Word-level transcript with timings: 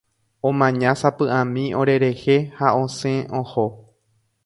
Omañasapyʼami 0.51 1.65
orerehe 1.81 2.35
ha 2.57 2.67
osẽ 2.83 3.13
oho. 3.41 3.65